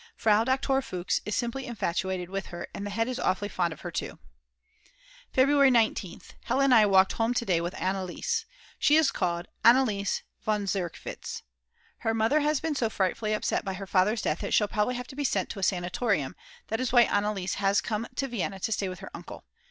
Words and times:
Frau 0.15 0.43
Doktor 0.43 0.81
Fuchs 0.81 1.21
is 1.25 1.35
simply 1.35 1.67
infatuated 1.67 2.27
with 2.27 2.47
her 2.47 2.67
and 2.73 2.87
the 2.87 2.89
head 2.89 3.07
is 3.07 3.19
awfully 3.19 3.49
fond 3.49 3.71
of 3.71 3.81
her 3.81 3.91
too. 3.91 4.17
February 5.31 5.69
19th. 5.69 6.31
Hella 6.45 6.63
and 6.63 6.73
I 6.73 6.87
walked 6.87 7.11
home 7.13 7.35
to 7.35 7.45
day 7.45 7.61
with 7.61 7.75
Anneliese. 7.75 8.45
She 8.79 8.95
is 8.95 9.11
called 9.11 9.45
Anneliese 9.63 10.23
von 10.43 10.65
Zerkwitz. 10.65 11.43
Her 11.99 12.15
mother 12.15 12.39
has 12.39 12.59
been 12.59 12.73
so 12.73 12.89
frightfully 12.89 13.33
upset 13.33 13.63
by 13.63 13.75
her 13.75 13.85
father's 13.85 14.23
death 14.23 14.39
that 14.39 14.55
she'll 14.55 14.67
probably 14.67 14.95
have 14.95 15.05
to 15.05 15.15
be 15.15 15.23
sent 15.23 15.49
to 15.51 15.59
a 15.59 15.61
sanatorium; 15.61 16.35
that 16.69 16.79
is 16.79 16.91
why 16.91 17.05
Anneliese 17.05 17.57
has 17.57 17.79
come 17.79 18.07
to 18.15 18.27
Vienna 18.27 18.59
to 18.61 18.71
stay 18.71 18.89
with 18.89 19.01
her 19.01 19.11
uncle. 19.13 19.43